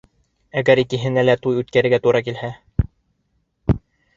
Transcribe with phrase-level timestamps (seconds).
[0.61, 2.51] Әгәр икеһенә лә туй үткәрергә тура килһә!..